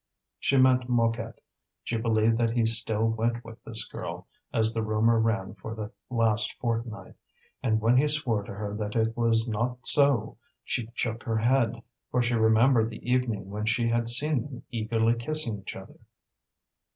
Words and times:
She 0.39 0.57
meant 0.57 0.89
Mouquette. 0.89 1.39
She 1.83 1.95
believed 1.95 2.39
that 2.39 2.49
he 2.53 2.65
still 2.65 3.07
went 3.07 3.45
with 3.45 3.63
this 3.63 3.85
girl, 3.85 4.27
as 4.51 4.73
the 4.73 4.81
rumour 4.81 5.19
ran 5.19 5.53
for 5.53 5.75
the 5.75 5.91
last 6.09 6.57
fortnight; 6.57 7.13
and 7.61 7.79
when 7.79 7.97
he 7.97 8.07
swore 8.07 8.41
to 8.41 8.51
her 8.55 8.75
that 8.77 8.95
it 8.95 9.15
was 9.15 9.47
not 9.47 9.85
so 9.85 10.39
she 10.63 10.89
shook 10.95 11.21
her 11.21 11.37
head, 11.37 11.83
for 12.09 12.23
she 12.23 12.33
remembered 12.33 12.89
the 12.89 13.07
evening 13.07 13.51
when 13.51 13.67
she 13.67 13.89
had 13.89 14.09
seen 14.09 14.41
them 14.41 14.63
eagerly 14.71 15.13
kissing 15.13 15.59
each 15.59 15.75
other. 15.75 15.99